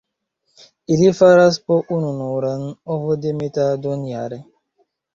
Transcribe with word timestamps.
Ili 0.95 1.11
faras 1.19 1.59
po 1.67 1.77
ununuran 1.97 2.65
ovodemetadon 2.97 4.07
jare. 4.15 4.45